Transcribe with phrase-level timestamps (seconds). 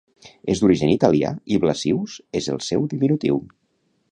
[0.53, 3.39] És d'origen italià i Blasius és el seu diminutiu.